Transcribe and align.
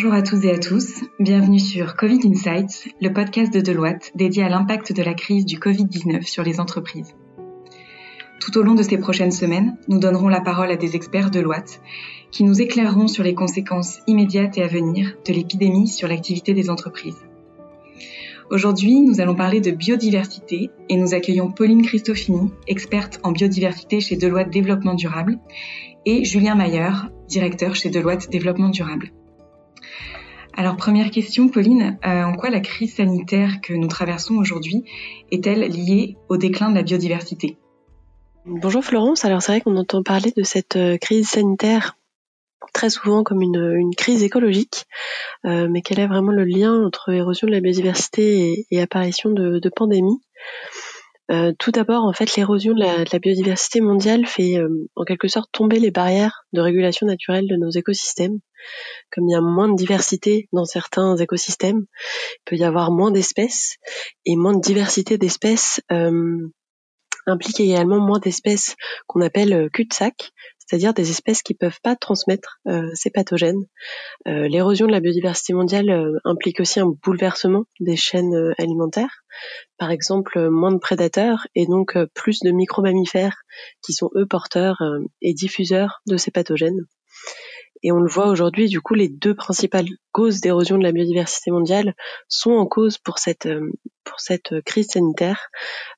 Bonjour 0.00 0.14
à 0.14 0.22
tous 0.22 0.44
et 0.44 0.52
à 0.52 0.58
tous, 0.58 1.02
bienvenue 1.18 1.58
sur 1.58 1.96
Covid 1.96 2.20
Insights, 2.24 2.86
le 3.00 3.12
podcast 3.12 3.52
de 3.52 3.60
Deloitte 3.60 4.12
dédié 4.14 4.44
à 4.44 4.48
l'impact 4.48 4.92
de 4.92 5.02
la 5.02 5.12
crise 5.12 5.44
du 5.44 5.58
Covid-19 5.58 6.22
sur 6.22 6.44
les 6.44 6.60
entreprises. 6.60 7.16
Tout 8.40 8.56
au 8.58 8.62
long 8.62 8.76
de 8.76 8.84
ces 8.84 8.96
prochaines 8.96 9.32
semaines, 9.32 9.76
nous 9.88 9.98
donnerons 9.98 10.28
la 10.28 10.40
parole 10.40 10.70
à 10.70 10.76
des 10.76 10.94
experts 10.94 11.32
Deloitte 11.32 11.80
qui 12.30 12.44
nous 12.44 12.62
éclaireront 12.62 13.08
sur 13.08 13.24
les 13.24 13.34
conséquences 13.34 13.98
immédiates 14.06 14.56
et 14.56 14.62
à 14.62 14.68
venir 14.68 15.16
de 15.26 15.32
l'épidémie 15.32 15.88
sur 15.88 16.06
l'activité 16.06 16.54
des 16.54 16.70
entreprises. 16.70 17.26
Aujourd'hui, 18.52 19.00
nous 19.00 19.20
allons 19.20 19.34
parler 19.34 19.60
de 19.60 19.72
biodiversité 19.72 20.70
et 20.88 20.96
nous 20.96 21.12
accueillons 21.12 21.50
Pauline 21.50 21.82
Christofini, 21.82 22.52
experte 22.68 23.18
en 23.24 23.32
biodiversité 23.32 23.98
chez 23.98 24.14
Deloitte 24.14 24.50
Développement 24.50 24.94
Durable, 24.94 25.40
et 26.06 26.24
Julien 26.24 26.54
Mayer, 26.54 26.92
directeur 27.26 27.74
chez 27.74 27.90
Deloitte 27.90 28.30
Développement 28.30 28.68
Durable. 28.68 29.10
Alors 30.58 30.76
première 30.76 31.12
question, 31.12 31.48
Pauline, 31.48 32.00
euh, 32.04 32.24
en 32.24 32.34
quoi 32.34 32.50
la 32.50 32.58
crise 32.58 32.96
sanitaire 32.96 33.60
que 33.62 33.72
nous 33.72 33.86
traversons 33.86 34.34
aujourd'hui 34.34 34.82
est-elle 35.30 35.60
liée 35.60 36.16
au 36.28 36.36
déclin 36.36 36.68
de 36.68 36.74
la 36.74 36.82
biodiversité? 36.82 37.56
Bonjour 38.44 38.84
Florence, 38.84 39.24
alors 39.24 39.40
c'est 39.40 39.52
vrai 39.52 39.60
qu'on 39.60 39.76
entend 39.76 40.02
parler 40.02 40.32
de 40.36 40.42
cette 40.42 40.74
euh, 40.74 40.98
crise 40.98 41.28
sanitaire 41.28 41.96
très 42.74 42.90
souvent 42.90 43.22
comme 43.22 43.40
une, 43.40 43.94
crise 43.96 44.24
écologique, 44.24 44.86
euh, 45.44 45.68
mais 45.70 45.80
quel 45.80 46.00
est 46.00 46.08
vraiment 46.08 46.32
le 46.32 46.42
lien 46.42 46.74
entre 46.84 47.12
érosion 47.12 47.46
de 47.46 47.52
la 47.52 47.60
biodiversité 47.60 48.66
et, 48.68 48.82
apparition 48.82 49.30
de, 49.30 49.60
de 49.60 49.68
pandémies? 49.68 50.20
Euh, 51.30 51.52
tout 51.58 51.70
d'abord, 51.70 52.04
en 52.04 52.12
fait, 52.12 52.36
l'érosion 52.36 52.72
de, 52.72 52.80
la, 52.80 53.18
biodiversité 53.18 53.80
mondiale 53.80 54.26
fait 54.26 54.56
euh, 54.56 54.88
en 54.96 55.04
quelque 55.04 55.28
sorte 55.28 55.50
tomber 55.52 55.78
les 55.78 55.90
barrières 55.90 56.44
de 56.52 56.60
régulation 56.60 57.06
naturelle 57.06 57.46
de 57.48 57.56
nos 57.56 57.70
écosystèmes. 57.70 58.38
Comme 59.12 59.28
il 59.28 59.32
y 59.32 59.36
a 59.36 59.40
moins 59.40 59.68
de 59.68 59.76
diversité 59.76 60.48
dans 60.52 60.64
certains 60.64 61.16
écosystèmes, 61.16 61.84
il 62.32 62.42
peut 62.46 62.56
y 62.56 62.64
avoir 62.64 62.90
moins 62.90 63.10
d'espèces 63.10 63.76
et 64.24 64.36
moins 64.36 64.54
de 64.54 64.60
diversité 64.60 65.18
d'espèces 65.18 65.80
euh, 65.92 66.48
implique 67.26 67.60
également 67.60 68.00
moins 68.00 68.20
d'espèces 68.20 68.74
qu'on 69.06 69.20
appelle 69.20 69.68
cul-de-sac, 69.74 70.30
c'est-à-dire 70.58 70.94
des 70.94 71.10
espèces 71.10 71.42
qui 71.42 71.52
peuvent 71.52 71.80
pas 71.82 71.94
transmettre 71.94 72.58
ces 72.94 73.10
pathogènes. 73.10 73.66
L'érosion 74.24 74.86
de 74.86 74.92
la 74.92 75.00
biodiversité 75.00 75.52
mondiale 75.52 76.18
implique 76.24 76.60
aussi 76.60 76.80
un 76.80 76.86
bouleversement 76.86 77.64
des 77.80 77.96
chaînes 77.96 78.54
alimentaires, 78.56 79.24
par 79.78 79.90
exemple 79.90 80.48
moins 80.50 80.72
de 80.72 80.78
prédateurs 80.78 81.46
et 81.54 81.66
donc 81.66 81.96
plus 82.14 82.40
de 82.40 82.50
micro-mammifères 82.50 83.42
qui 83.82 83.92
sont 83.92 84.10
eux 84.16 84.26
porteurs 84.26 84.82
et 85.22 85.34
diffuseurs 85.34 86.02
de 86.06 86.16
ces 86.16 86.30
pathogènes. 86.30 86.86
Et 87.82 87.92
on 87.92 88.00
le 88.00 88.08
voit 88.08 88.28
aujourd'hui, 88.28 88.68
du 88.68 88.80
coup, 88.80 88.94
les 88.94 89.08
deux 89.08 89.34
principales 89.34 89.86
causes 90.12 90.40
d'érosion 90.40 90.78
de 90.78 90.82
la 90.82 90.92
biodiversité 90.92 91.50
mondiale 91.50 91.94
sont 92.28 92.52
en 92.52 92.66
cause 92.66 92.98
pour 92.98 93.18
cette 93.18 93.48
pour 94.04 94.20
cette 94.20 94.60
crise 94.64 94.88
sanitaire. 94.88 95.48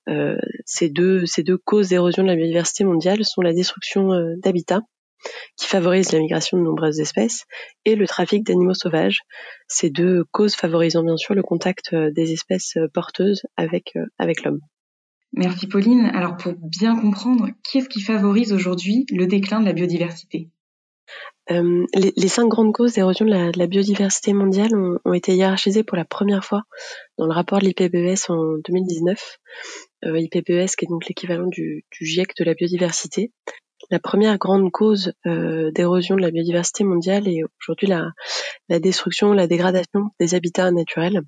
Euh, 0.08 0.36
ces 0.66 0.90
deux 0.90 1.24
ces 1.26 1.42
deux 1.42 1.58
causes 1.58 1.88
d'érosion 1.88 2.22
de 2.22 2.28
la 2.28 2.36
biodiversité 2.36 2.84
mondiale 2.84 3.24
sont 3.24 3.40
la 3.40 3.54
destruction 3.54 4.12
euh, 4.12 4.34
d'habitats 4.38 4.82
qui 5.56 5.66
favorise 5.66 6.12
la 6.12 6.18
migration 6.18 6.58
de 6.58 6.62
nombreuses 6.62 7.00
espèces 7.00 7.44
et 7.84 7.96
le 7.96 8.06
trafic 8.06 8.44
d'animaux 8.44 8.74
sauvages. 8.74 9.20
Ces 9.68 9.90
deux 9.90 10.24
causes 10.32 10.54
favorisant 10.54 11.02
bien 11.02 11.16
sûr 11.16 11.34
le 11.34 11.42
contact 11.42 11.92
euh, 11.92 12.10
des 12.10 12.32
espèces 12.32 12.74
porteuses 12.92 13.42
avec 13.56 13.94
avec 14.18 14.44
l'homme. 14.44 14.60
Merci 15.32 15.68
Pauline. 15.68 16.10
Alors 16.12 16.36
pour 16.36 16.54
bien 16.54 16.96
comprendre, 17.00 17.48
qu'est-ce 17.62 17.88
qui 17.88 18.00
favorise 18.00 18.52
aujourd'hui 18.52 19.06
le 19.10 19.26
déclin 19.26 19.60
de 19.60 19.66
la 19.66 19.72
biodiversité? 19.72 20.50
Euh, 21.50 21.84
les, 21.94 22.28
cinq 22.28 22.48
grandes 22.48 22.72
causes 22.72 22.92
d'érosion 22.92 23.24
de 23.24 23.58
la, 23.58 23.66
biodiversité 23.66 24.32
mondiale 24.32 24.70
ont, 25.04 25.12
été 25.12 25.34
hiérarchisées 25.34 25.82
pour 25.82 25.96
la 25.96 26.04
première 26.04 26.44
fois 26.44 26.62
dans 27.18 27.26
le 27.26 27.32
rapport 27.32 27.58
de 27.58 27.66
l'IPBES 27.66 28.30
en 28.30 28.58
2019. 28.64 29.38
Euh, 30.04 30.18
IPBES 30.18 30.76
qui 30.76 30.84
est 30.84 30.88
donc 30.88 31.06
l'équivalent 31.08 31.48
du, 31.48 31.84
GIEC 32.00 32.36
de 32.38 32.44
la 32.44 32.54
biodiversité. 32.54 33.32
La 33.88 33.98
première 33.98 34.36
grande 34.36 34.70
cause 34.70 35.12
euh, 35.26 35.70
d'érosion 35.72 36.14
de 36.14 36.20
la 36.20 36.30
biodiversité 36.30 36.84
mondiale 36.84 37.26
est 37.26 37.42
aujourd'hui 37.60 37.86
la, 37.86 38.12
destruction, 38.78 39.32
la 39.32 39.46
dégradation 39.46 40.10
des 40.20 40.34
habitats 40.34 40.70
naturels, 40.70 41.22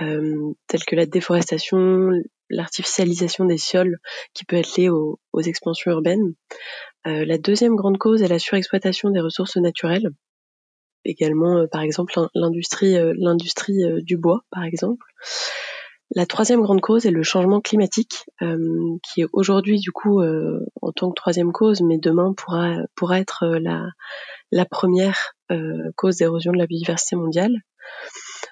euh, 0.00 0.52
tels 0.66 0.84
que 0.84 0.96
la 0.96 1.06
déforestation, 1.06 2.10
l'artificialisation 2.48 3.44
des 3.44 3.58
sols 3.58 3.98
qui 4.32 4.44
peut 4.44 4.56
être 4.56 4.76
liée 4.76 4.88
aux, 4.88 5.18
expansions 5.44 5.90
urbaines. 5.90 6.34
Euh, 7.06 7.24
la 7.26 7.36
deuxième 7.36 7.76
grande 7.76 7.98
cause 7.98 8.22
est 8.22 8.28
la 8.28 8.38
surexploitation 8.38 9.10
des 9.10 9.20
ressources 9.20 9.56
naturelles. 9.56 10.08
Également, 11.04 11.66
par 11.70 11.82
exemple, 11.82 12.14
l'industrie, 12.34 12.96
l'industrie 13.18 14.02
du 14.02 14.16
bois, 14.16 14.40
par 14.50 14.64
exemple. 14.64 15.04
La 16.10 16.26
troisième 16.26 16.62
grande 16.62 16.80
cause 16.80 17.06
est 17.06 17.10
le 17.10 17.22
changement 17.22 17.60
climatique, 17.60 18.26
qui 18.40 19.22
est 19.22 19.26
aujourd'hui 19.32 19.80
du 19.80 19.90
coup 19.90 20.22
en 20.22 20.92
tant 20.92 21.10
que 21.10 21.14
troisième 21.14 21.52
cause, 21.52 21.80
mais 21.80 21.98
demain 21.98 22.34
pourra 22.36 22.76
pourra 22.94 23.18
être 23.18 23.46
la 23.46 23.88
la 24.52 24.64
première 24.64 25.34
cause 25.96 26.16
d'érosion 26.16 26.52
de 26.52 26.58
la 26.58 26.66
biodiversité 26.66 27.16
mondiale. 27.16 27.56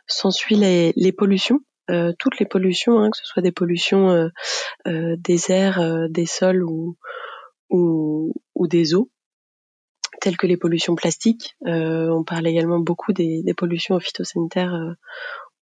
S'ensuit 0.07 0.57
les, 0.57 0.93
les 0.97 1.13
pollutions, 1.13 1.61
toutes 2.19 2.41
les 2.41 2.47
pollutions, 2.47 2.99
hein, 2.99 3.11
que 3.11 3.19
ce 3.19 3.27
soit 3.27 3.43
des 3.43 3.53
pollutions 3.53 4.31
des 4.87 5.51
airs, 5.51 6.09
des 6.11 6.27
sols 6.27 6.65
ou 6.65 6.97
ou, 7.73 8.67
des 8.69 8.95
eaux 8.95 9.11
telles 10.21 10.37
que 10.37 10.47
les 10.47 10.57
pollutions 10.57 10.95
plastiques. 10.95 11.57
Euh, 11.67 12.09
on 12.09 12.23
parle 12.23 12.47
également 12.47 12.79
beaucoup 12.79 13.13
des, 13.13 13.43
pollutions 13.57 13.99
phytosanitaires 13.99 14.75
euh, 14.75 14.93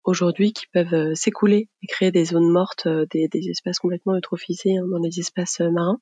aujourd'hui 0.05 0.53
qui 0.53 0.66
peuvent 0.72 0.94
euh, 0.94 1.15
s'écouler 1.15 1.69
et 1.83 1.87
créer 1.87 2.11
des 2.11 2.25
zones 2.25 2.49
mortes, 2.49 2.88
des, 2.88 3.28
espaces 3.49 3.78
complètement 3.78 4.16
eutrophisés 4.16 4.77
hein, 4.77 4.84
dans 4.91 4.99
les 4.99 5.19
espaces 5.21 5.61
marins. 5.61 6.00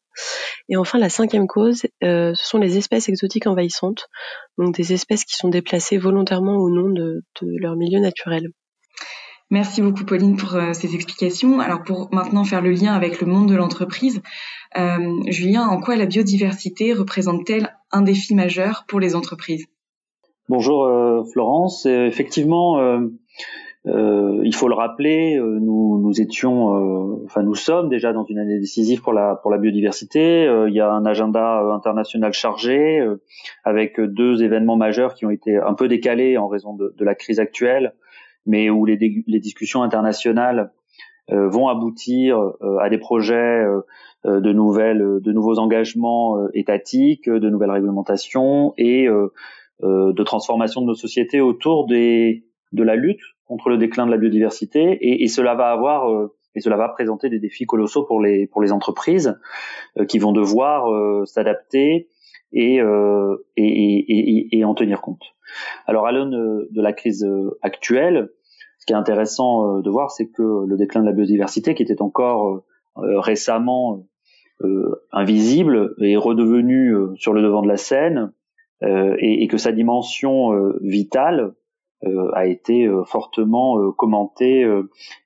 Et 0.69 0.76
enfin, 0.76 0.98
la 0.98 1.09
cinquième 1.09 1.47
cause, 1.47 1.82
ce 2.03 2.32
sont 2.34 2.58
les 2.58 2.76
espèces 2.76 3.08
exotiques 3.08 3.47
envahissantes, 3.47 4.08
donc 4.58 4.75
des 4.75 4.92
espèces 4.92 5.25
qui 5.25 5.37
sont 5.37 5.48
déplacées 5.48 5.98
volontairement 5.98 6.56
au 6.56 6.70
nom 6.70 6.88
de 6.91 7.22
leur 7.42 7.76
milieu 7.76 8.00
naturel. 8.00 8.50
Merci 9.50 9.81
beaucoup 9.81 10.04
Pauline 10.04 10.37
pour 10.37 10.54
euh, 10.56 10.75
ces 10.75 10.94
explications. 10.94 11.58
Alors 11.60 11.82
pour 11.82 12.10
maintenant 12.12 12.44
faire 12.44 12.60
le 12.60 12.70
lien 12.70 12.92
avec 12.92 13.20
le 13.22 13.26
monde 13.26 13.48
de 13.48 13.54
l'entreprise, 13.54 14.20
euh, 14.76 15.14
Julien, 15.28 15.66
en 15.66 15.81
quoi 15.81 15.97
la 15.97 16.04
biodiversité 16.04 16.92
représente-t-elle 16.92 17.75
un 17.91 18.03
défi 18.03 18.34
majeur 18.34 18.84
pour 18.88 19.00
les 19.00 19.16
entreprises? 19.16 19.66
Bonjour 20.50 20.84
euh, 20.84 21.22
Florence. 21.32 21.87
Effectivement, 21.87 22.78
il 23.84 24.54
faut 24.54 24.68
le 24.68 24.74
rappeler, 24.74 25.38
nous, 25.38 25.98
nous 26.00 26.20
étions, 26.20 27.22
enfin 27.24 27.42
nous 27.42 27.54
sommes 27.54 27.88
déjà 27.88 28.12
dans 28.12 28.24
une 28.24 28.38
année 28.38 28.58
décisive 28.58 29.00
pour 29.00 29.12
la 29.12 29.36
pour 29.36 29.50
la 29.50 29.58
biodiversité. 29.58 30.44
il 30.66 30.74
y 30.74 30.80
a 30.80 30.90
un 30.90 31.06
agenda 31.06 31.60
international 31.72 32.32
chargé 32.32 33.02
avec 33.64 34.00
deux 34.00 34.42
événements 34.42 34.76
majeurs 34.76 35.14
qui 35.14 35.24
ont 35.24 35.30
été 35.30 35.56
un 35.56 35.74
peu 35.74 35.88
décalés 35.88 36.36
en 36.36 36.48
raison 36.48 36.74
de, 36.74 36.94
de 36.98 37.04
la 37.04 37.14
crise 37.14 37.40
actuelle 37.40 37.94
mais 38.48 38.70
où 38.70 38.84
les, 38.84 39.22
les 39.26 39.40
discussions 39.40 39.82
internationales 39.82 40.72
euh, 41.30 41.48
vont 41.48 41.68
aboutir 41.68 42.38
euh, 42.38 42.78
à 42.80 42.88
des 42.88 42.98
projets 42.98 43.34
euh, 43.34 43.82
de 44.24 44.52
nouvelles, 44.52 45.20
de 45.20 45.32
nouveaux 45.32 45.58
engagements 45.58 46.48
étatiques, 46.52 47.30
de 47.30 47.48
nouvelles 47.48 47.70
réglementations 47.70 48.74
et 48.76 49.06
de 49.06 50.22
transformation 50.24 50.80
de 50.80 50.86
nos 50.86 50.96
sociétés 50.96 51.40
autour 51.40 51.86
des, 51.86 52.44
de 52.72 52.82
la 52.82 52.96
lutte 52.96 53.20
contre 53.48 53.69
le 53.70 53.78
déclin 53.78 54.06
de 54.06 54.10
la 54.10 54.16
biodiversité 54.16 54.81
et, 54.81 55.25
et 55.25 55.28
cela 55.28 55.54
va 55.54 55.70
avoir 55.72 56.28
et 56.54 56.60
cela 56.60 56.76
va 56.76 56.88
présenter 56.88 57.28
des 57.28 57.38
défis 57.38 57.66
colossaux 57.66 58.04
pour 58.04 58.20
les 58.20 58.47
pour 58.47 58.62
les 58.62 58.72
entreprises 58.72 59.38
qui 60.09 60.19
vont 60.19 60.32
devoir 60.32 61.26
s'adapter 61.26 62.08
et, 62.53 62.76
et, 62.76 63.62
et, 63.62 64.58
et, 64.58 64.64
en 64.64 64.75
tenir 64.75 65.00
compte. 65.00 65.22
Alors 65.87 66.06
à 66.06 66.12
l'aune 66.12 66.67
de 66.70 66.82
la 66.82 66.93
crise 66.93 67.26
actuelle, 67.62 68.31
qui 68.88 68.94
est 68.94 68.96
intéressant 68.96 69.76
euh, 69.76 69.82
de 69.82 69.90
voir, 69.90 70.11
c'est 70.11 70.28
que 70.28 70.67
le 70.67 70.76
déclin 70.76 71.02
de 71.02 71.06
la 71.06 71.12
biodiversité, 71.12 71.75
qui 71.75 71.82
était 71.82 72.00
encore 72.00 72.49
euh, 72.49 73.05
euh, 73.05 73.20
récemment 73.20 74.05
invisible, 75.12 75.94
est 76.02 76.17
redevenu 76.17 76.93
sur 77.14 77.32
le 77.32 77.43
devant 77.43 77.62
de 77.62 77.69
la 77.69 77.76
scène 77.76 78.32
et, 78.82 79.46
que 79.46 79.56
sa 79.56 79.70
dimension 79.70 80.50
vitale 80.81 81.52
a 82.34 82.46
été 82.46 82.88
fortement 83.06 83.90
commentée 83.92 84.66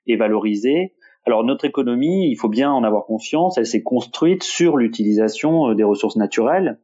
et 0.06 0.16
valorisée. 0.16 0.94
Alors 1.26 1.44
notre 1.44 1.64
économie, 1.64 2.28
il 2.30 2.36
faut 2.36 2.48
bien 2.48 2.72
en 2.72 2.82
avoir 2.82 3.04
conscience, 3.04 3.58
elle 3.58 3.66
s'est 3.66 3.82
construite 3.82 4.42
sur 4.42 4.76
l'utilisation 4.76 5.74
des 5.74 5.84
ressources 5.84 6.16
naturelles. 6.16 6.78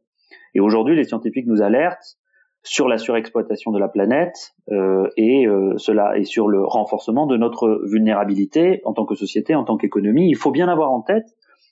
Et 0.55 0.59
aujourd'hui, 0.59 0.95
les 0.95 1.03
scientifiques 1.03 1.47
nous 1.47 1.61
alertent 1.61 2.19
sur 2.63 2.87
la 2.87 2.97
surexploitation 2.97 3.71
de 3.71 3.79
la 3.79 3.87
planète 3.87 4.53
euh, 4.71 5.07
et 5.15 5.47
euh, 5.47 5.77
cela 5.77 6.17
et 6.17 6.25
sur 6.25 6.47
le 6.47 6.63
renforcement 6.63 7.25
de 7.25 7.37
notre 7.37 7.81
vulnérabilité 7.85 8.81
en 8.83 8.93
tant 8.93 9.05
que 9.05 9.15
société, 9.15 9.55
en 9.55 9.63
tant 9.63 9.77
qu'économie. 9.77 10.29
Il 10.29 10.35
faut 10.35 10.51
bien 10.51 10.67
avoir 10.67 10.91
en 10.91 11.01
tête, 11.01 11.25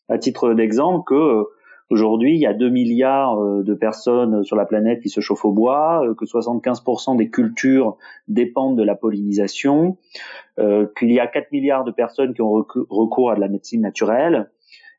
à 0.07 0.17
titre 0.17 0.53
d'exemple, 0.53 1.03
que 1.05 1.45
Aujourd'hui, 1.89 2.33
il 2.33 2.39
y 2.39 2.45
a 2.45 2.53
2 2.53 2.69
milliards 2.69 3.41
euh, 3.41 3.63
de 3.63 3.73
personnes 3.73 4.43
sur 4.43 4.57
la 4.57 4.65
planète 4.65 5.01
qui 5.01 5.09
se 5.09 5.21
chauffent 5.21 5.45
au 5.45 5.53
bois, 5.53 6.05
euh, 6.05 6.13
que 6.15 6.25
75% 6.25 7.15
des 7.15 7.29
cultures 7.29 7.97
dépendent 8.27 8.77
de 8.77 8.83
la 8.83 8.95
pollinisation, 8.95 9.97
euh, 10.59 10.85
qu'il 10.97 11.11
y 11.13 11.19
a 11.19 11.27
4 11.27 11.51
milliards 11.53 11.85
de 11.85 11.91
personnes 11.91 12.33
qui 12.33 12.41
ont 12.41 12.65
recours 12.89 13.31
à 13.31 13.35
de 13.35 13.39
la 13.39 13.47
médecine 13.47 13.81
naturelle 13.81 14.51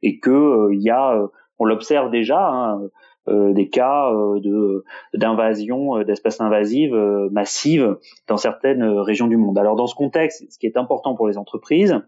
et 0.02 0.18
que 0.18 0.70
il 0.72 0.80
y 0.80 0.90
a, 0.90 1.28
on 1.58 1.64
l'observe 1.64 2.10
déjà, 2.10 2.48
hein, 2.48 2.80
des 3.26 3.68
cas 3.68 4.10
de 4.12 4.84
d'invasion 5.12 6.02
d'espèces 6.04 6.40
invasives 6.40 6.94
massives 7.32 7.98
dans 8.28 8.36
certaines 8.36 8.84
régions 8.84 9.26
du 9.26 9.36
monde. 9.36 9.58
Alors 9.58 9.74
dans 9.74 9.88
ce 9.88 9.96
contexte, 9.96 10.44
ce 10.50 10.58
qui 10.58 10.66
est 10.66 10.76
important 10.76 11.16
pour 11.16 11.26
les 11.26 11.36
entreprises, 11.36 12.00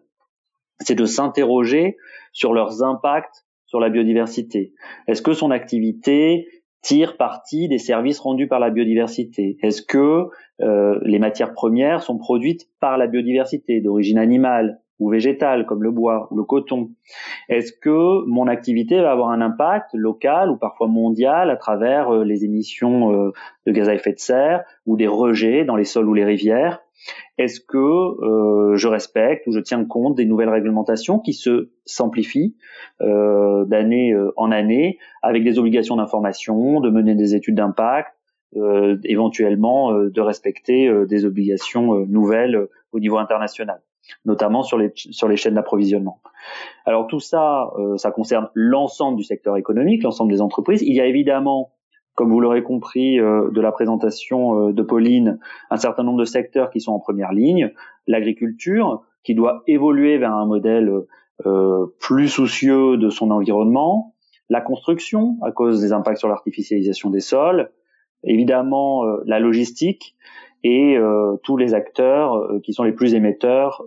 c'est 0.78 0.94
de 0.94 1.04
s'interroger 1.04 1.96
sur 2.32 2.54
leurs 2.54 2.84
impacts 2.84 3.44
sur 3.70 3.78
la 3.78 3.88
biodiversité. 3.88 4.72
Est-ce 5.06 5.22
que 5.22 5.32
son 5.32 5.52
activité 5.52 6.48
tire 6.82 7.16
parti 7.16 7.68
des 7.68 7.78
services 7.78 8.18
rendus 8.18 8.48
par 8.48 8.58
la 8.58 8.70
biodiversité? 8.70 9.58
Est-ce 9.62 9.80
que 9.80 10.26
euh, 10.60 10.98
les 11.04 11.20
matières 11.20 11.52
premières 11.52 12.02
sont 12.02 12.18
produites 12.18 12.68
par 12.80 12.98
la 12.98 13.06
biodiversité, 13.06 13.80
d'origine 13.80 14.18
animale 14.18 14.80
ou 14.98 15.08
végétale, 15.08 15.66
comme 15.66 15.84
le 15.84 15.92
bois 15.92 16.26
ou 16.32 16.36
le 16.36 16.42
coton? 16.42 16.90
Est-ce 17.48 17.72
que 17.72 18.26
mon 18.26 18.48
activité 18.48 19.00
va 19.00 19.12
avoir 19.12 19.30
un 19.30 19.40
impact 19.40 19.90
local 19.94 20.50
ou 20.50 20.56
parfois 20.56 20.88
mondial 20.88 21.48
à 21.48 21.56
travers 21.56 22.12
euh, 22.12 22.24
les 22.24 22.44
émissions 22.44 23.12
euh, 23.12 23.30
de 23.68 23.72
gaz 23.72 23.88
à 23.88 23.94
effet 23.94 24.12
de 24.12 24.18
serre 24.18 24.64
ou 24.84 24.96
des 24.96 25.06
rejets 25.06 25.64
dans 25.64 25.76
les 25.76 25.84
sols 25.84 26.08
ou 26.08 26.14
les 26.14 26.24
rivières? 26.24 26.82
Est-ce 27.38 27.60
que 27.60 27.78
euh, 27.78 28.76
je 28.76 28.88
respecte 28.88 29.46
ou 29.46 29.52
je 29.52 29.60
tiens 29.60 29.84
compte 29.84 30.16
des 30.16 30.24
nouvelles 30.24 30.50
réglementations 30.50 31.18
qui 31.18 31.32
se 31.32 31.70
s'amplifient 31.84 32.56
euh, 33.00 33.64
d'année 33.64 34.12
euh, 34.12 34.32
en 34.36 34.50
année 34.50 34.98
avec 35.22 35.44
des 35.44 35.58
obligations 35.58 35.96
d'information, 35.96 36.80
de 36.80 36.90
mener 36.90 37.14
des 37.14 37.34
études 37.34 37.56
d'impact, 37.56 38.14
éventuellement 39.04 39.92
de 39.92 40.20
respecter 40.20 40.90
des 41.06 41.24
obligations 41.24 42.04
nouvelles 42.06 42.66
au 42.90 42.98
niveau 42.98 43.18
international, 43.18 43.80
notamment 44.24 44.64
sur 44.64 44.76
les 44.76 44.90
sur 44.94 45.28
les 45.28 45.36
chaînes 45.36 45.54
d'approvisionnement? 45.54 46.20
Alors 46.84 47.06
tout 47.06 47.20
ça, 47.20 47.70
ça 47.96 48.10
concerne 48.10 48.48
l'ensemble 48.54 49.18
du 49.18 49.22
secteur 49.22 49.56
économique, 49.56 50.02
l'ensemble 50.02 50.32
des 50.32 50.40
entreprises. 50.40 50.82
Il 50.82 50.96
y 50.96 51.00
a 51.00 51.06
évidemment 51.06 51.70
comme 52.14 52.30
vous 52.30 52.40
l'aurez 52.40 52.62
compris 52.62 53.18
euh, 53.18 53.50
de 53.50 53.60
la 53.60 53.72
présentation 53.72 54.68
euh, 54.68 54.72
de 54.72 54.82
Pauline, 54.82 55.38
un 55.70 55.76
certain 55.76 56.02
nombre 56.02 56.18
de 56.18 56.24
secteurs 56.24 56.70
qui 56.70 56.80
sont 56.80 56.92
en 56.92 56.98
première 56.98 57.32
ligne. 57.32 57.72
L'agriculture, 58.06 59.02
qui 59.22 59.34
doit 59.34 59.62
évoluer 59.66 60.18
vers 60.18 60.34
un 60.34 60.46
modèle 60.46 60.92
euh, 61.46 61.86
plus 62.00 62.28
soucieux 62.28 62.96
de 62.96 63.08
son 63.10 63.30
environnement. 63.30 64.14
La 64.48 64.60
construction, 64.60 65.38
à 65.42 65.52
cause 65.52 65.80
des 65.80 65.92
impacts 65.92 66.18
sur 66.18 66.28
l'artificialisation 66.28 67.10
des 67.10 67.20
sols. 67.20 67.70
Évidemment, 68.22 69.04
la 69.24 69.38
logistique 69.38 70.14
et 70.62 70.98
tous 71.42 71.56
les 71.56 71.72
acteurs 71.72 72.60
qui 72.62 72.74
sont 72.74 72.82
les 72.82 72.92
plus 72.92 73.14
émetteurs 73.14 73.82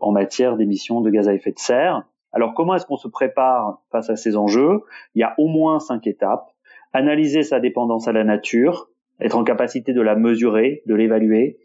en 0.00 0.10
matière 0.10 0.56
d'émissions 0.56 1.02
de 1.02 1.10
gaz 1.10 1.28
à 1.28 1.34
effet 1.34 1.52
de 1.52 1.58
serre. 1.58 2.02
Alors 2.32 2.54
comment 2.54 2.74
est-ce 2.74 2.86
qu'on 2.86 2.96
se 2.96 3.06
prépare 3.06 3.82
face 3.92 4.10
à 4.10 4.16
ces 4.16 4.36
enjeux? 4.36 4.80
Il 5.14 5.20
y 5.20 5.22
a 5.22 5.34
au 5.38 5.46
moins 5.46 5.78
cinq 5.78 6.08
étapes 6.08 6.50
analyser 6.92 7.42
sa 7.42 7.60
dépendance 7.60 8.08
à 8.08 8.12
la 8.12 8.24
nature, 8.24 8.88
être 9.20 9.36
en 9.36 9.44
capacité 9.44 9.92
de 9.92 10.00
la 10.00 10.16
mesurer, 10.16 10.82
de 10.86 10.94
l'évaluer, 10.94 11.58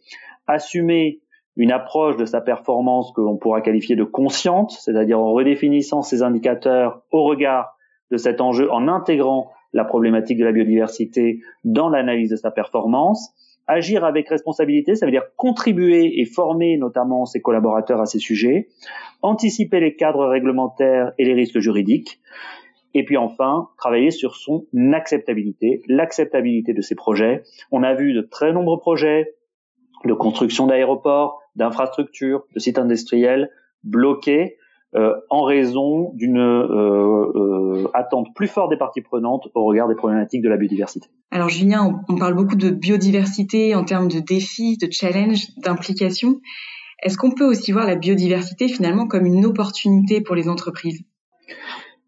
assumer 0.48 1.22
une 1.57 1.72
approche 1.72 2.18
de 2.18 2.25
sa 2.25 2.42
performance 2.42 3.12
que 3.16 3.22
l'on 3.22 3.38
pourra 3.38 3.62
qualifier 3.62 3.95
de 3.95 4.04
consciente, 4.04 4.72
c'est-à-dire 4.72 5.19
en 5.19 5.31
redéfinissant 5.31 6.01
ses 6.01 6.22
indicateurs 6.22 7.01
au 7.12 7.24
regard 7.24 7.77
de 8.12 8.18
cet 8.18 8.42
enjeu, 8.42 8.69
en 8.72 8.88
intégrant 8.88 9.51
la 9.74 9.86
problématique 9.86 10.38
de 10.38 10.45
la 10.45 10.51
biodiversité 10.51 11.42
dans 11.63 11.89
l'analyse 11.89 12.30
de 12.30 12.36
sa 12.36 12.51
performance, 12.51 13.33
agir 13.68 14.06
avec 14.06 14.30
responsabilité, 14.30 14.95
ça 14.95 15.06
veut 15.06 15.12
dire 15.12 15.25
contribuer 15.38 16.19
et 16.19 16.25
former 16.25 16.78
notamment 16.78 17.25
ses 17.25 17.42
collaborateurs 17.42 18.00
à 18.00 18.06
ces 18.06 18.19
sujets, 18.19 18.68
anticiper 19.21 19.80
les 19.80 19.95
cadres 19.95 20.28
réglementaires 20.28 21.13
et 21.18 21.25
les 21.25 21.33
risques 21.33 21.60
juridiques, 21.60 22.19
et 22.95 23.03
puis 23.03 23.18
enfin, 23.18 23.69
travailler 23.77 24.09
sur 24.09 24.36
son 24.38 24.65
acceptabilité, 24.94 25.81
l'acceptabilité 25.88 26.74
de 26.74 26.81
ces 26.81 26.95
projets. 26.95 27.44
On 27.71 27.83
a 27.83 27.94
vu 27.94 28.13
de 28.13 28.21
très 28.21 28.53
nombreux 28.53 28.80
projets 28.80 29.36
de 30.06 30.13
construction 30.13 30.65
d'aéroports, 30.65 31.42
d'infrastructures, 31.56 32.45
de 32.53 32.59
sites 32.59 32.80
industriels 32.80 33.51
bloqués 33.83 34.57
euh, 34.95 35.13
en 35.30 35.44
raison 35.44 36.13
d'une 36.13 36.38
euh, 36.38 37.31
euh, 37.36 37.88
attente 37.94 38.27
plus 38.33 38.47
forte 38.47 38.69
des 38.69 38.77
parties 38.77 39.01
prenantes 39.01 39.50
au 39.53 39.65
regard 39.65 39.89
des 39.89 39.95
problématiques 39.95 40.42
de 40.42 40.47
la 40.47 40.56
biodiversité. 40.56 41.09
Alors 41.31 41.50
Julien, 41.50 42.01
on, 42.07 42.13
on 42.13 42.18
parle 42.18 42.33
beaucoup 42.33 42.56
de 42.56 42.69
biodiversité 42.69 43.75
en 43.75 43.83
termes 43.83 44.07
de 44.07 44.19
défis, 44.19 44.77
de 44.77 44.88
challenges, 44.89 45.47
d'implications. 45.57 46.39
Est-ce 47.03 47.18
qu'on 47.18 47.31
peut 47.31 47.45
aussi 47.45 47.74
voir 47.74 47.86
la 47.86 47.95
biodiversité 47.95 48.69
finalement 48.69 49.06
comme 49.06 49.25
une 49.25 49.45
opportunité 49.45 50.21
pour 50.21 50.36
les 50.36 50.47
entreprises? 50.47 51.03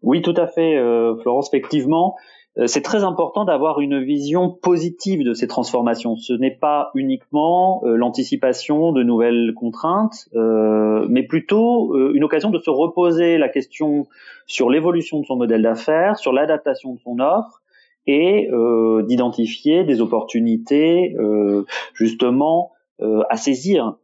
Oui, 0.08 0.22
tout 0.22 0.32
à 0.38 0.46
fait, 0.46 0.74
euh, 0.74 1.16
Florence. 1.16 1.48
Effectivement, 1.52 2.16
euh, 2.56 2.66
c'est 2.66 2.80
très 2.80 3.04
important 3.04 3.44
d'avoir 3.44 3.78
une 3.80 4.02
vision 4.02 4.48
positive 4.48 5.22
de 5.22 5.34
ces 5.34 5.46
transformations. 5.46 6.16
Ce 6.16 6.32
n'est 6.32 6.56
pas 6.56 6.90
uniquement 6.94 7.82
euh, 7.84 7.94
l'anticipation 7.94 8.92
de 8.92 9.02
nouvelles 9.02 9.52
contraintes, 9.54 10.30
mais 10.32 11.24
plutôt 11.24 11.94
une 12.14 12.24
occasion 12.24 12.48
de 12.48 12.58
se 12.58 12.70
reposer 12.70 13.36
la 13.36 13.50
question 13.50 14.06
sur 14.46 14.70
l'évolution 14.70 15.20
de 15.20 15.26
son 15.26 15.36
modèle 15.36 15.60
d'affaires, 15.60 16.16
sur 16.16 16.32
l'adaptation 16.32 16.94
de 16.94 17.00
son 17.00 17.18
offre 17.20 17.60
et 18.06 18.48
d'identifier 19.06 19.84
des 19.84 20.00
opportunités 20.00 21.14
justement 21.92 22.72
à 23.00 23.36
saisir 23.36 23.96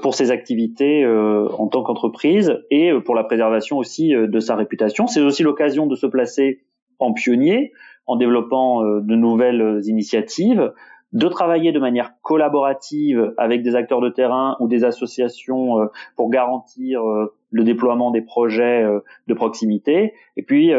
pour 0.00 0.14
ses 0.14 0.30
activités 0.30 1.04
euh, 1.04 1.48
en 1.58 1.68
tant 1.68 1.82
qu'entreprise 1.82 2.58
et 2.70 2.90
euh, 2.90 3.00
pour 3.00 3.14
la 3.14 3.24
préservation 3.24 3.76
aussi 3.76 4.12
de 4.14 4.40
sa 4.40 4.56
réputation. 4.56 5.06
C'est 5.06 5.20
aussi 5.20 5.42
l'occasion 5.42 5.86
de 5.86 5.94
se 5.94 6.06
placer 6.06 6.62
en 6.98 7.12
pionnier 7.12 7.72
en 8.06 8.16
développant 8.16 8.84
de 8.84 9.14
nouvelles 9.16 9.80
initiatives, 9.86 10.72
de 11.12 11.28
travailler 11.28 11.72
de 11.72 11.80
manière 11.80 12.12
collaborative 12.22 13.34
avec 13.36 13.62
des 13.62 13.74
acteurs 13.74 14.00
de 14.00 14.08
terrain 14.08 14.56
ou 14.60 14.68
des 14.68 14.84
associations 14.84 15.88
pour 16.14 16.30
garantir 16.30 17.02
le 17.50 17.64
déploiement 17.64 18.12
des 18.12 18.22
projets 18.22 18.86
de 19.26 19.34
proximité, 19.34 20.12
et 20.36 20.42
puis 20.44 20.72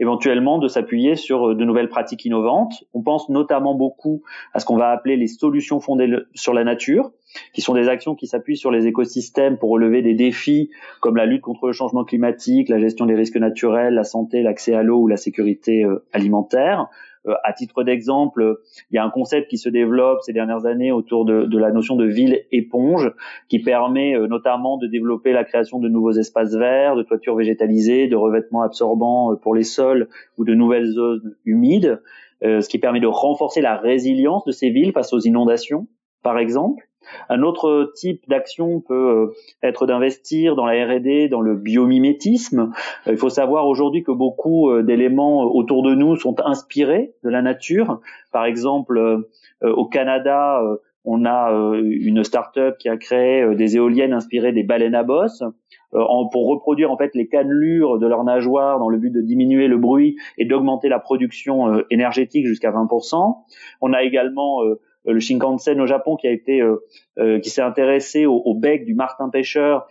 éventuellement 0.00 0.58
de 0.58 0.66
s'appuyer 0.66 1.14
sur 1.14 1.54
de 1.54 1.64
nouvelles 1.64 1.90
pratiques 1.90 2.24
innovantes. 2.24 2.84
On 2.94 3.02
pense 3.02 3.28
notamment 3.28 3.74
beaucoup 3.74 4.22
à 4.54 4.58
ce 4.58 4.64
qu'on 4.64 4.76
va 4.76 4.90
appeler 4.90 5.16
les 5.16 5.28
solutions 5.28 5.78
fondées 5.78 6.16
sur 6.34 6.54
la 6.54 6.64
nature, 6.64 7.12
qui 7.52 7.60
sont 7.60 7.74
des 7.74 7.88
actions 7.88 8.14
qui 8.14 8.26
s'appuient 8.26 8.56
sur 8.56 8.70
les 8.70 8.86
écosystèmes 8.86 9.58
pour 9.58 9.70
relever 9.70 10.02
des 10.02 10.14
défis 10.14 10.70
comme 11.00 11.16
la 11.16 11.26
lutte 11.26 11.42
contre 11.42 11.66
le 11.66 11.72
changement 11.72 12.04
climatique, 12.04 12.68
la 12.68 12.78
gestion 12.78 13.06
des 13.06 13.14
risques 13.14 13.36
naturels, 13.36 13.94
la 13.94 14.04
santé, 14.04 14.42
l'accès 14.42 14.74
à 14.74 14.82
l'eau 14.82 15.02
ou 15.02 15.06
la 15.06 15.18
sécurité 15.18 15.84
euh, 15.84 16.04
alimentaire. 16.12 16.88
Euh, 17.26 17.34
à 17.44 17.52
titre 17.52 17.82
d'exemple, 17.82 18.60
il 18.90 18.96
y 18.96 18.98
a 18.98 19.04
un 19.04 19.10
concept 19.10 19.48
qui 19.48 19.58
se 19.58 19.68
développe 19.68 20.20
ces 20.22 20.32
dernières 20.32 20.66
années 20.66 20.92
autour 20.92 21.24
de, 21.24 21.58
la 21.58 21.70
notion 21.70 21.96
de 21.96 22.06
ville 22.06 22.44
éponge, 22.50 23.12
qui 23.48 23.58
permet 23.58 24.16
euh, 24.16 24.26
notamment 24.26 24.78
de 24.78 24.86
développer 24.86 25.32
la 25.32 25.44
création 25.44 25.78
de 25.78 25.88
nouveaux 25.88 26.12
espaces 26.12 26.54
verts, 26.54 26.96
de 26.96 27.02
toitures 27.02 27.36
végétalisées, 27.36 28.08
de 28.08 28.16
revêtements 28.16 28.62
absorbants 28.62 29.36
pour 29.36 29.54
les 29.54 29.64
sols 29.64 30.08
ou 30.38 30.44
de 30.44 30.54
nouvelles 30.54 30.86
zones 30.92 31.36
humides, 31.44 32.02
ce 32.42 32.66
qui 32.68 32.78
permet 32.78 33.00
de 33.00 33.06
renforcer 33.06 33.60
la 33.60 33.76
résilience 33.76 34.44
de 34.44 34.52
ces 34.52 34.70
villes 34.70 34.92
face 34.92 35.12
aux 35.12 35.20
inondations, 35.20 35.88
par 36.22 36.38
exemple. 36.38 36.89
Un 37.28 37.42
autre 37.42 37.92
type 37.94 38.28
d'action 38.28 38.80
peut 38.80 38.94
euh, 38.94 39.34
être 39.62 39.86
d'investir 39.86 40.56
dans 40.56 40.66
la 40.66 40.86
R&D, 40.86 41.28
dans 41.28 41.40
le 41.40 41.56
biomimétisme. 41.56 42.72
Euh, 43.06 43.12
il 43.12 43.16
faut 43.16 43.30
savoir 43.30 43.66
aujourd'hui 43.66 44.02
que 44.02 44.12
beaucoup 44.12 44.70
euh, 44.70 44.82
d'éléments 44.82 45.44
autour 45.44 45.82
de 45.82 45.94
nous 45.94 46.16
sont 46.16 46.36
inspirés 46.44 47.14
de 47.24 47.30
la 47.30 47.42
nature. 47.42 48.00
Par 48.32 48.44
exemple, 48.44 49.24
au 49.62 49.86
Canada, 49.86 50.62
on 51.04 51.24
a 51.24 51.50
une 51.82 52.22
start-up 52.22 52.76
qui 52.78 52.88
a 52.88 52.96
créé 52.96 53.54
des 53.54 53.76
éoliennes 53.76 54.12
inspirées 54.12 54.52
des 54.52 54.62
baleines 54.62 54.94
à 54.94 55.02
bosse 55.02 55.42
pour 55.90 56.48
reproduire 56.48 56.92
en 56.92 56.96
fait 56.96 57.14
les 57.14 57.26
cannelures 57.26 57.98
de 57.98 58.06
leurs 58.06 58.22
nageoires 58.22 58.78
dans 58.78 58.88
le 58.88 58.98
but 58.98 59.10
de 59.10 59.20
diminuer 59.20 59.66
le 59.66 59.76
bruit 59.76 60.16
et 60.38 60.44
d'augmenter 60.44 60.88
la 60.88 61.00
production 61.00 61.82
énergétique 61.90 62.46
jusqu'à 62.46 62.70
20%. 62.70 63.38
On 63.80 63.92
a 63.92 64.02
également 64.02 64.60
le 65.06 65.20
Shinkansen 65.20 65.80
au 65.80 65.86
Japon 65.86 66.16
qui 66.16 66.26
a 66.26 66.30
été 66.30 66.60
euh, 66.60 66.76
euh, 67.18 67.40
qui 67.40 67.50
s'est 67.50 67.62
intéressé 67.62 68.26
au, 68.26 68.54
bec 68.54 68.84
du 68.84 68.94
martin 68.94 69.28
pêcheur 69.28 69.86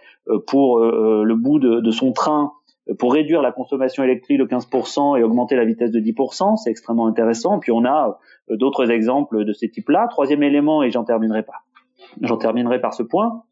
pour 0.47 0.79
le 0.79 1.35
bout 1.35 1.59
de, 1.59 1.79
de, 1.79 1.91
son 1.91 2.11
train 2.11 2.53
pour 2.99 3.13
réduire 3.13 3.41
la 3.41 3.51
consommation 3.51 4.03
électrique 4.03 4.37
de 4.37 4.45
15% 4.45 5.19
et 5.19 5.23
augmenter 5.23 5.55
la 5.55 5.65
vitesse 5.65 5.91
de 5.91 5.99
10%, 5.99 6.57
c'est 6.57 6.69
extrêmement 6.69 7.07
intéressant. 7.07 7.59
Puis 7.59 7.71
on 7.71 7.83
a 7.85 8.19
d'autres 8.49 8.91
exemples 8.91 9.43
de 9.43 9.53
ces 9.53 9.69
types-là. 9.69 10.07
Troisième 10.09 10.43
élément, 10.43 10.83
et 10.83 10.91
j'en 10.91 11.03
terminerai 11.03 11.43
pas, 11.43 11.63
j'en 12.21 12.37
terminerai 12.37 12.79
par 12.79 12.93
ce 12.93 13.01
point, 13.03 13.43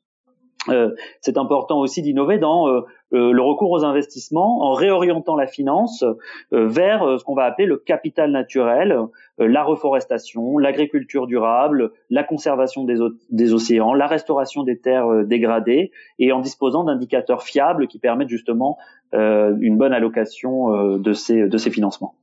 Euh, 0.70 0.92
c'est 1.22 1.38
important 1.38 1.80
aussi 1.80 2.02
d'innover 2.02 2.38
dans 2.38 2.68
euh, 2.68 2.82
euh, 3.14 3.32
le 3.32 3.42
recours 3.42 3.72
aux 3.72 3.86
investissements 3.86 4.64
en 4.64 4.74
réorientant 4.74 5.36
la 5.36 5.48
finance 5.48 6.04
vers 6.52 7.20
ce 7.20 7.24
qu'on 7.24 7.36
va 7.36 7.46
appeler 7.46 7.68
le 7.68 7.78
capital 7.78 8.32
naturel, 8.32 8.98
la 9.38 9.64
reforestation, 9.64 10.58
l'agriculture 10.58 11.28
durable, 11.28 11.92
la 12.10 12.24
conservation 12.24 12.84
des, 12.84 12.98
des, 13.30 13.54
océans, 13.54 13.94
la 13.94 14.08
restauration 14.08 14.64
des 14.64 14.80
terres 14.80 15.26
dégradées 15.26 15.92
et 16.20 16.32
en 16.32 16.40
disposant 16.42 16.84
d'indicateurs 16.84 17.44
fiables 17.44 17.88
qui 17.88 18.00
permettent 18.00 18.30
justement 18.30 18.78
une 19.14 19.78
bonne 19.78 19.94
allocation 19.94 20.98
de 20.98 21.14
ces, 21.14 21.48
de 21.48 21.58
ces 21.58 21.72
financements. 21.72 22.16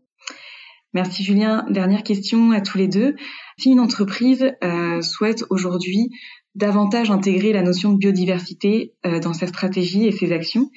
Merci 0.93 1.25
Julien. 1.25 1.65
Dernière 1.71 2.03
question 2.03 2.53
à 2.53 2.61
tous 2.61 2.79
les 2.79 2.89
deux. 2.89 3.17
Si 3.59 3.71
une 3.71 3.81
entreprise 3.81 4.53
souhaite 5.01 5.45
aujourd'hui 5.51 6.11
davantage 6.55 7.11
intégrer 7.11 7.53
la 7.53 7.63
notion 7.63 7.93
de 7.93 7.99
biodiversité 7.99 8.95
euh, 9.07 9.21
dans 9.21 9.33
sa 9.33 9.47
stratégie 9.47 10.07
et 10.07 10.13
ses 10.13 10.33
actions. 10.33 10.71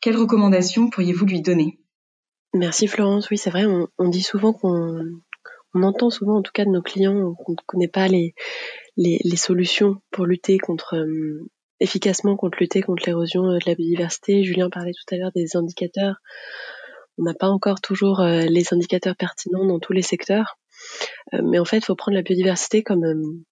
Quelles 0.00 0.16
recommandations 0.16 0.90
pourriez-vous 0.90 1.26
lui 1.26 1.42
donner? 1.42 1.78
Merci 2.52 2.88
Florence. 2.88 3.30
Oui, 3.30 3.38
c'est 3.38 3.50
vrai, 3.50 3.64
on, 3.66 4.08
dit 4.08 4.22
souvent 4.22 4.52
qu'on 4.52 5.00
on 5.74 5.82
entend 5.84 6.10
souvent, 6.10 6.38
en 6.38 6.42
tout 6.42 6.50
cas 6.52 6.64
de 6.64 6.70
nos 6.70 6.82
clients, 6.82 7.34
qu'on 7.34 7.52
ne 7.52 7.56
connaît 7.66 7.88
pas 7.88 8.08
les, 8.08 8.34
solutions 9.36 9.96
pour 10.10 10.26
lutter 10.26 10.58
contre 10.58 10.96
euh, 10.96 11.48
efficacement 11.78 12.36
contre 12.36 12.58
lutter 12.60 12.82
contre 12.82 13.04
l'érosion 13.06 13.44
euh, 13.44 13.58
de 13.58 13.66
la 13.66 13.76
biodiversité. 13.76 14.42
Julien 14.42 14.68
parlait 14.68 14.92
tout 14.92 15.14
à 15.14 15.18
l'heure 15.18 15.32
des 15.32 15.56
indicateurs. 15.56 16.16
On 17.18 17.22
n'a 17.22 17.34
pas 17.34 17.48
encore 17.48 17.80
toujours 17.80 18.22
les 18.22 18.72
indicateurs 18.72 19.14
pertinents 19.14 19.66
dans 19.66 19.78
tous 19.78 19.92
les 19.92 20.00
secteurs, 20.00 20.56
mais 21.34 21.58
en 21.58 21.66
fait, 21.66 21.76
il 21.78 21.84
faut 21.84 21.94
prendre 21.94 22.16
la 22.16 22.22
biodiversité 22.22 22.82
comme 22.82 23.44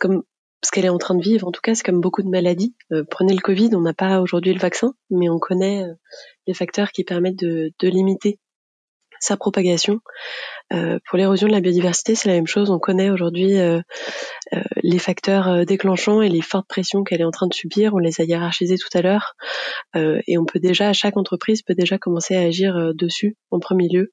comme 0.00 0.22
ce 0.64 0.70
qu'elle 0.70 0.84
est 0.84 0.90
en 0.90 0.98
train 0.98 1.14
de 1.14 1.22
vivre. 1.22 1.46
En 1.46 1.52
tout 1.52 1.60
cas, 1.60 1.74
c'est 1.74 1.82
comme 1.82 2.00
beaucoup 2.00 2.22
de 2.22 2.28
maladies. 2.28 2.74
Euh, 2.92 3.04
prenez 3.08 3.34
le 3.34 3.40
Covid, 3.40 3.70
on 3.74 3.80
n'a 3.80 3.94
pas 3.94 4.20
aujourd'hui 4.20 4.52
le 4.52 4.60
vaccin, 4.60 4.94
mais 5.10 5.28
on 5.28 5.38
connaît 5.38 5.82
euh, 5.82 5.94
les 6.46 6.54
facteurs 6.54 6.92
qui 6.92 7.04
permettent 7.04 7.40
de, 7.40 7.72
limiter 7.82 8.38
sa 9.18 9.36
propagation. 9.36 10.00
Euh, 10.72 10.98
pour 11.06 11.18
l'érosion 11.18 11.46
de 11.46 11.52
la 11.52 11.60
biodiversité, 11.60 12.14
c'est 12.14 12.28
la 12.28 12.34
même 12.34 12.46
chose. 12.46 12.70
On 12.70 12.78
connaît 12.78 13.10
aujourd'hui 13.10 13.56
les 14.82 14.98
facteurs 14.98 15.64
déclenchants 15.66 16.22
et 16.22 16.28
les 16.28 16.40
fortes 16.40 16.66
pressions 16.68 17.04
qu'elle 17.04 17.20
est 17.20 17.24
en 17.24 17.30
train 17.30 17.46
de 17.46 17.54
subir. 17.54 17.94
On 17.94 17.98
les 17.98 18.20
a 18.20 18.24
hiérarchisés 18.24 18.78
tout 18.78 18.88
à 18.96 19.02
l'heure, 19.02 19.34
et 19.94 20.38
on 20.38 20.44
peut 20.44 20.58
déjà, 20.58 20.92
chaque 20.92 21.16
entreprise 21.16 21.62
peut 21.62 21.74
déjà 21.74 21.98
commencer 21.98 22.34
à 22.34 22.40
agir 22.40 22.94
dessus 22.94 23.36
en 23.50 23.60
premier 23.60 23.88
lieu. 23.88 24.12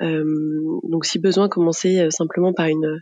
donc, 0.00 1.04
si 1.04 1.20
besoin, 1.20 1.48
commencer 1.48 2.10
simplement 2.10 2.52
par 2.52 2.66
une 2.66 3.00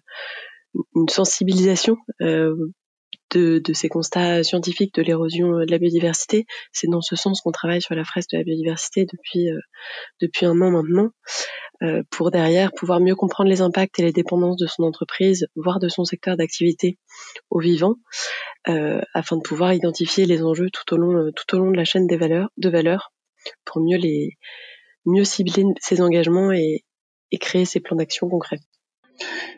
une 0.94 1.08
sensibilisation 1.08 1.96
euh, 2.20 2.54
de, 3.30 3.72
ces 3.74 3.88
constats 3.88 4.42
scientifiques 4.42 4.94
de 4.94 5.02
l'érosion 5.02 5.58
de 5.58 5.70
la 5.70 5.78
biodiversité. 5.78 6.46
C'est 6.72 6.88
dans 6.88 7.00
ce 7.00 7.16
sens 7.16 7.40
qu'on 7.40 7.52
travaille 7.52 7.82
sur 7.82 7.94
la 7.94 8.04
fresque 8.04 8.30
de 8.32 8.38
la 8.38 8.44
biodiversité 8.44 9.06
depuis 9.06 9.50
euh, 9.50 9.58
depuis 10.20 10.46
un 10.46 10.60
an 10.60 10.70
maintenant, 10.70 11.10
euh, 11.82 12.02
pour 12.10 12.30
derrière 12.30 12.72
pouvoir 12.72 13.00
mieux 13.00 13.14
comprendre 13.14 13.50
les 13.50 13.60
impacts 13.60 13.98
et 13.98 14.02
les 14.02 14.12
dépendances 14.12 14.56
de 14.56 14.66
son 14.66 14.82
entreprise, 14.82 15.46
voire 15.56 15.78
de 15.78 15.88
son 15.88 16.04
secteur 16.04 16.36
d'activité 16.36 16.98
au 17.50 17.60
vivant, 17.60 17.96
euh, 18.68 19.00
afin 19.14 19.36
de 19.36 19.42
pouvoir 19.42 19.74
identifier 19.74 20.26
les 20.26 20.42
enjeux 20.42 20.70
tout 20.70 20.94
au 20.94 20.96
long 20.96 21.30
tout 21.32 21.56
au 21.56 21.58
long 21.58 21.70
de 21.70 21.76
la 21.76 21.84
chaîne 21.84 22.06
des 22.06 22.16
valeurs 22.16 22.50
de 22.56 22.68
valeurs 22.68 23.12
pour 23.64 23.80
mieux 23.80 23.98
les 23.98 24.38
mieux 25.06 25.24
cibler 25.24 25.64
ses 25.80 26.00
engagements 26.02 26.52
et, 26.52 26.84
et 27.30 27.38
créer 27.38 27.64
ses 27.64 27.80
plans 27.80 27.96
d'action 27.96 28.28
concrets. 28.28 28.60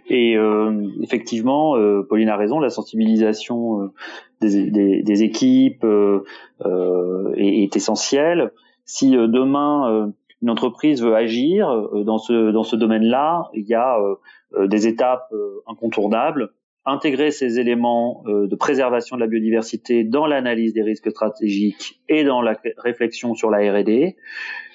Et 0.08 0.36
euh, 0.36 0.88
effectivement, 1.02 1.76
euh, 1.76 2.02
Pauline 2.08 2.28
a 2.28 2.36
raison, 2.36 2.58
la 2.58 2.70
sensibilisation 2.70 3.82
euh, 3.82 3.88
des, 4.40 5.22
équipes 5.22 5.86
est, 7.36 7.76
essentielle. 7.76 8.52
Si 8.84 9.10
demain 9.12 10.12
une 10.42 10.50
entreprise 10.50 11.02
veut 11.02 11.14
agir 11.14 11.68
dans 12.04 12.18
ce 12.18 12.76
domaine-là, 12.76 13.50
il 13.54 13.66
y 13.66 13.74
a 13.74 13.98
des 14.58 14.86
étapes 14.88 15.32
incontournables. 15.66 16.50
Intégrer 16.86 17.30
ces 17.30 17.60
éléments 17.60 18.24
de 18.26 18.56
préservation 18.56 19.16
de 19.16 19.20
la 19.20 19.26
biodiversité 19.26 20.02
dans 20.02 20.26
l'analyse 20.26 20.72
des 20.72 20.82
risques 20.82 21.10
stratégiques 21.10 22.00
et 22.08 22.24
dans 22.24 22.40
la 22.40 22.58
réflexion 22.78 23.34
sur 23.34 23.50
la 23.50 23.58
R&D, 23.58 24.16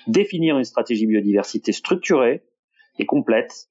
définir 0.08 0.58
une 0.58 0.64
stratégie 0.64 1.08
biodiversité 1.08 1.72
structurée 1.72 2.44
et 3.00 3.06
complète 3.08 3.70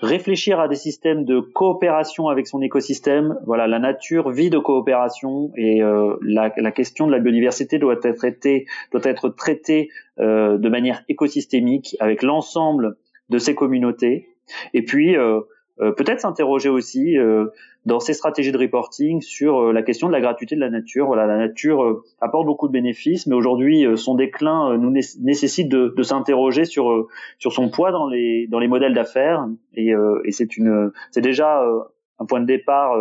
réfléchir 0.00 0.60
à 0.60 0.68
des 0.68 0.76
systèmes 0.76 1.24
de 1.24 1.40
coopération 1.40 2.28
avec 2.28 2.46
son 2.46 2.60
écosystème. 2.62 3.38
Voilà, 3.46 3.66
la 3.66 3.78
nature 3.78 4.30
vit 4.30 4.50
de 4.50 4.58
coopération 4.58 5.52
et 5.56 5.82
euh, 5.82 6.16
la, 6.22 6.50
question 6.72 7.06
de 7.06 7.12
la 7.12 7.18
biodiversité 7.18 7.78
doit 7.78 7.98
être 8.02 8.16
traitée, 8.16 8.66
doit 8.90 9.02
être 9.04 9.28
traitée 9.28 9.90
euh, 10.18 10.58
de 10.58 10.68
manière 10.68 11.04
écosystémique 11.08 11.96
avec 12.00 12.22
l'ensemble 12.22 12.96
de 13.30 13.38
ces 13.38 13.54
communautés. 13.54 14.28
Et 14.74 14.82
puis 14.82 15.16
euh, 15.16 15.40
peut-être 15.78 16.20
s'interroger 16.20 16.68
aussi 16.68 17.18
euh, 17.18 17.46
dans 17.86 17.98
ces 17.98 18.12
stratégies 18.12 18.52
de 18.52 18.58
reporting 18.58 19.20
sur 19.20 19.58
euh, 19.58 19.72
la 19.72 19.82
question 19.82 20.06
de 20.06 20.12
la 20.12 20.20
gratuité 20.20 20.54
de 20.54 20.60
la 20.60 20.70
nature. 20.70 21.06
Voilà, 21.06 21.26
la 21.26 21.38
nature 21.38 22.02
apporte 22.20 22.46
beaucoup 22.46 22.68
de 22.68 22.72
bénéfices, 22.72 23.26
mais 23.26 23.34
aujourd'hui 23.34 23.86
son 23.96 24.14
déclin 24.14 24.76
nous 24.76 24.90
nécessite 24.90 25.68
de, 25.68 25.94
de 25.96 26.02
s'interroger 26.02 26.64
sur 26.64 27.08
sur 27.38 27.52
son 27.52 27.70
poids 27.70 27.90
dans 27.90 28.08
les 28.08 28.46
dans 28.48 28.58
les 28.58 28.68
modèles 28.68 28.94
d'affaires 28.94 29.46
et, 29.74 29.92
et 30.24 30.32
c'est 30.32 30.56
une 30.56 30.92
c'est 31.10 31.20
déjà 31.20 31.62
un 32.18 32.26
point 32.26 32.40
de 32.40 32.46
départ 32.46 32.96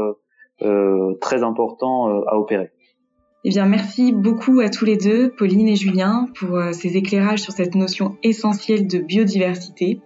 très 1.20 1.44
important 1.44 2.24
à 2.26 2.38
opérer. 2.38 2.72
Eh 3.44 3.50
bien, 3.50 3.66
merci 3.66 4.12
beaucoup 4.12 4.60
à 4.60 4.70
tous 4.70 4.86
les 4.86 4.98
deux, 4.98 5.32
Pauline 5.32 5.68
et 5.68 5.76
Julien, 5.76 6.28
pour 6.36 6.58
euh, 6.58 6.74
ces 6.74 6.96
éclairages 6.96 7.42
sur 7.42 7.54
cette 7.54 7.74
notion 7.74 8.18
essentielle 8.22 8.86
de 8.86 9.00
biodiversité. 9.00 10.00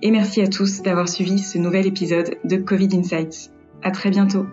Et 0.00 0.10
merci 0.10 0.40
à 0.40 0.46
tous 0.46 0.80
d'avoir 0.80 1.08
suivi 1.08 1.38
ce 1.38 1.58
nouvel 1.58 1.86
épisode 1.86 2.38
de 2.44 2.56
Covid 2.56 2.88
Insights. 2.94 3.50
À 3.82 3.90
très 3.90 4.10
bientôt. 4.10 4.46